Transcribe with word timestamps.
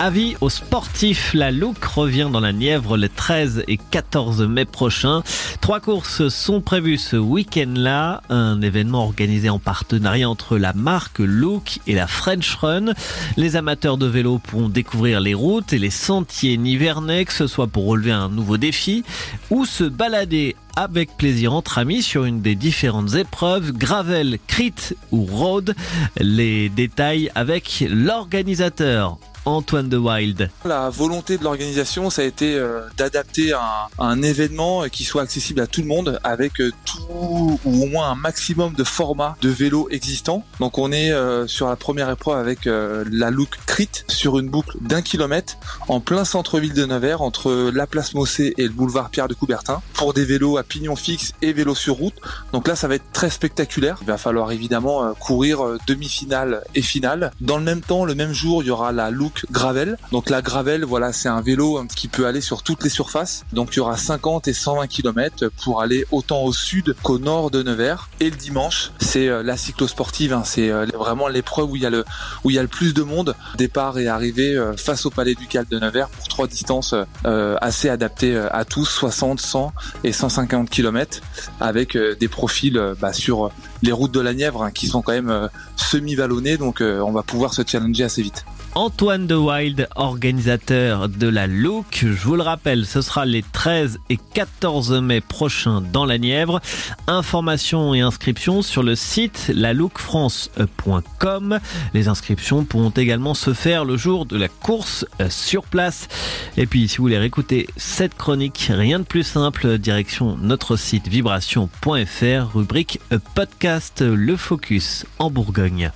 Avis 0.00 0.34
aux 0.40 0.50
sportifs, 0.50 1.34
la 1.34 1.52
Look 1.52 1.82
revient 1.84 2.28
dans 2.30 2.40
la 2.40 2.52
Nièvre 2.52 2.96
les 2.96 3.08
13 3.08 3.62
et 3.68 3.76
14 3.78 4.42
mai 4.42 4.64
prochains. 4.64 5.22
Trois 5.60 5.78
courses 5.78 6.28
sont 6.28 6.60
prévues 6.60 6.98
ce 6.98 7.16
week-end-là, 7.16 8.22
un 8.28 8.60
événement 8.60 9.04
organisé 9.04 9.48
en 9.48 9.60
partenariat 9.60 10.28
entre 10.28 10.58
la 10.58 10.72
marque 10.72 11.20
Look 11.20 11.78
et 11.86 11.94
la 11.94 12.08
French 12.08 12.56
Run. 12.56 12.92
Les 13.36 13.54
amateurs 13.54 13.96
de 13.96 14.06
vélo 14.06 14.38
pourront 14.38 14.68
découvrir 14.68 15.20
les 15.20 15.32
routes 15.32 15.72
et 15.72 15.78
les 15.78 15.90
sentiers 15.90 16.56
nivernais, 16.56 17.24
que 17.24 17.32
ce 17.32 17.46
soit 17.46 17.68
pour 17.68 17.86
relever 17.86 18.12
un 18.12 18.28
nouveau 18.28 18.56
défi 18.56 19.04
ou 19.48 19.64
se 19.64 19.84
balader 19.84 20.56
avec 20.74 21.16
plaisir 21.16 21.54
entre 21.54 21.78
amis 21.78 22.02
sur 22.02 22.24
une 22.24 22.42
des 22.42 22.56
différentes 22.56 23.14
épreuves, 23.14 23.72
gravel, 23.72 24.38
crit 24.48 24.74
ou 25.12 25.24
road. 25.24 25.76
Les 26.18 26.68
détails 26.68 27.30
avec 27.36 27.84
l'organisateur. 27.88 29.18
Antoine 29.46 29.88
de 29.88 29.96
Wild. 29.96 30.50
La 30.64 30.88
volonté 30.88 31.36
de 31.36 31.44
l'organisation, 31.44 32.08
ça 32.08 32.22
a 32.22 32.24
été 32.24 32.54
euh, 32.54 32.80
d'adapter 32.96 33.52
un, 33.52 33.60
un, 33.98 34.22
événement 34.22 34.84
qui 34.88 35.04
soit 35.04 35.22
accessible 35.22 35.60
à 35.60 35.66
tout 35.66 35.82
le 35.82 35.86
monde 35.86 36.18
avec 36.24 36.60
euh, 36.60 36.72
tout 36.84 37.58
ou 37.64 37.82
au 37.82 37.86
moins 37.86 38.10
un 38.10 38.14
maximum 38.14 38.72
de 38.72 38.84
formats 38.84 39.36
de 39.42 39.48
vélos 39.50 39.88
existants. 39.90 40.44
Donc 40.60 40.78
on 40.78 40.92
est 40.92 41.12
euh, 41.12 41.46
sur 41.46 41.68
la 41.68 41.76
première 41.76 42.08
épreuve 42.10 42.38
avec 42.38 42.60
la 42.64 43.30
Look 43.30 43.58
Crit 43.66 43.90
sur 44.08 44.38
une 44.38 44.48
boucle 44.48 44.76
d'un 44.80 45.02
kilomètre 45.02 45.56
en 45.88 46.00
plein 46.00 46.24
centre-ville 46.24 46.72
de 46.72 46.86
Nevers 46.86 47.20
entre 47.20 47.70
la 47.72 47.86
place 47.86 48.14
Mossé 48.14 48.54
et 48.56 48.62
le 48.62 48.70
boulevard 48.70 49.10
Pierre 49.10 49.28
de 49.28 49.34
Coubertin 49.34 49.82
pour 49.92 50.14
des 50.14 50.24
vélos 50.24 50.56
à 50.56 50.62
pignon 50.62 50.96
fixe 50.96 51.32
et 51.42 51.52
vélos 51.52 51.74
sur 51.74 51.96
route. 51.96 52.14
Donc 52.52 52.66
là 52.68 52.76
ça 52.76 52.88
va 52.88 52.94
être 52.94 53.12
très 53.12 53.30
spectaculaire. 53.30 53.98
Il 54.00 54.06
va 54.06 54.18
falloir 54.18 54.52
évidemment 54.52 55.12
courir 55.14 55.60
demi-finale 55.86 56.62
et 56.74 56.82
finale. 56.82 57.32
Dans 57.40 57.58
le 57.58 57.64
même 57.64 57.80
temps, 57.80 58.04
le 58.04 58.14
même 58.14 58.32
jour, 58.32 58.62
il 58.62 58.66
y 58.66 58.70
aura 58.70 58.92
la 58.92 59.10
Look 59.10 59.33
Gravel. 59.50 59.96
Donc 60.12 60.30
la 60.30 60.42
Gravel, 60.42 60.84
voilà, 60.84 61.12
c'est 61.12 61.28
un 61.28 61.40
vélo 61.40 61.84
qui 61.94 62.08
peut 62.08 62.26
aller 62.26 62.40
sur 62.40 62.62
toutes 62.62 62.84
les 62.84 62.90
surfaces. 62.90 63.44
Donc 63.52 63.70
il 63.72 63.76
y 63.78 63.80
aura 63.80 63.96
50 63.96 64.48
et 64.48 64.52
120 64.52 64.86
km 64.86 65.48
pour 65.62 65.82
aller 65.82 66.06
autant 66.10 66.42
au 66.42 66.52
sud 66.52 66.94
qu'au 67.02 67.18
nord 67.18 67.50
de 67.50 67.62
Nevers. 67.62 68.08
Et 68.20 68.30
le 68.30 68.36
dimanche, 68.36 68.92
c'est 68.98 69.28
euh, 69.28 69.42
la 69.42 69.56
cyclosportive. 69.56 70.32
Hein. 70.32 70.42
C'est 70.44 70.70
euh, 70.70 70.86
vraiment 70.94 71.28
l'épreuve 71.28 71.70
où 71.70 71.76
il 71.76 71.82
y 71.82 71.86
a 71.86 71.90
le 71.90 72.04
où 72.44 72.50
il 72.50 72.56
y 72.56 72.58
a 72.58 72.62
le 72.62 72.68
plus 72.68 72.94
de 72.94 73.02
monde. 73.02 73.34
Départ 73.56 73.98
et 73.98 74.08
arrivée 74.08 74.54
euh, 74.54 74.76
face 74.76 75.06
au 75.06 75.10
Palais 75.10 75.34
du 75.34 75.46
Cal 75.46 75.66
de 75.68 75.78
Nevers 75.78 76.08
pour 76.08 76.28
trois 76.28 76.46
distances 76.46 76.94
assez 77.24 77.88
adaptées 77.88 78.36
à 78.36 78.64
tous, 78.64 78.84
60, 78.84 79.40
100 79.40 79.72
et 80.04 80.12
150 80.12 80.68
km, 80.70 81.20
avec 81.60 81.96
des 81.96 82.28
profils 82.28 82.94
bah, 83.00 83.12
sur 83.12 83.50
les 83.82 83.92
routes 83.92 84.12
de 84.12 84.20
la 84.20 84.34
Nièvre 84.34 84.62
hein, 84.62 84.70
qui 84.70 84.86
sont 84.86 85.02
quand 85.02 85.12
même 85.12 85.48
semi-vallonnées. 85.76 86.56
Donc 86.56 86.80
on 86.80 87.12
va 87.12 87.22
pouvoir 87.22 87.54
se 87.54 87.62
challenger 87.66 88.04
assez 88.04 88.22
vite. 88.22 88.44
Antoine 88.76 89.28
de 89.28 89.36
Wild, 89.36 89.86
organisateur 89.94 91.08
de 91.08 91.28
la 91.28 91.46
Look. 91.46 92.00
Je 92.02 92.26
vous 92.26 92.34
le 92.34 92.42
rappelle, 92.42 92.86
ce 92.86 93.02
sera 93.02 93.24
les 93.24 93.42
13 93.42 94.00
et 94.10 94.18
14 94.34 95.00
mai 95.00 95.20
prochains 95.20 95.80
dans 95.80 96.04
la 96.04 96.18
Nièvre. 96.18 96.60
Informations 97.06 97.94
et 97.94 98.00
inscriptions 98.00 98.62
sur 98.62 98.82
le 98.82 98.96
site 98.96 99.52
lalookfrance.com. 99.54 101.60
Les 101.94 102.08
inscriptions 102.08 102.64
pourront 102.64 102.90
également 102.90 103.34
se 103.34 103.54
faire 103.54 103.84
le 103.84 103.96
jour 103.96 104.26
de 104.26 104.36
la 104.36 104.48
course 104.48 105.06
euh, 105.20 105.30
sur 105.30 105.62
place. 105.62 106.08
Et 106.56 106.66
puis, 106.66 106.88
si 106.88 106.96
vous 106.96 107.04
voulez 107.04 107.18
réécouter 107.18 107.68
cette 107.76 108.16
chronique, 108.16 108.72
rien 108.74 108.98
de 108.98 109.04
plus 109.04 109.22
simple, 109.22 109.78
direction 109.78 110.36
notre 110.42 110.76
site 110.76 111.06
vibration.fr, 111.06 112.52
rubrique 112.52 112.98
podcast 113.36 114.02
Le 114.02 114.36
Focus 114.36 115.06
en 115.20 115.30
Bourgogne. 115.30 115.92